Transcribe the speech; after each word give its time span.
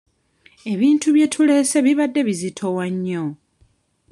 Ebintu 0.71 1.07
bye 1.15 1.27
tuleese 1.33 1.77
bibadde 1.85 2.21
bizitowa 2.27 2.85
nnyo. 2.93 3.23